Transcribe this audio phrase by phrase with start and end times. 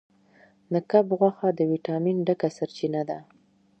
[0.73, 3.19] د کب غوښه د ویټامین ډکه سرچینه ده.